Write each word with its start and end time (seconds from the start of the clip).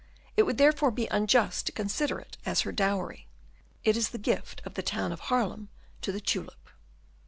It 0.35 0.47
would 0.47 0.57
therefore 0.57 0.89
be 0.89 1.05
unjust 1.11 1.67
to 1.67 1.71
consider 1.71 2.17
it 2.17 2.35
as 2.43 2.61
her 2.61 2.71
dowry; 2.71 3.27
it 3.83 3.95
is 3.95 4.09
the 4.09 4.17
gift 4.17 4.59
of 4.65 4.73
the 4.73 4.81
town 4.81 5.11
of 5.11 5.19
Haarlem 5.29 5.69
to 6.01 6.11
the 6.11 6.19
tulip." 6.19 6.71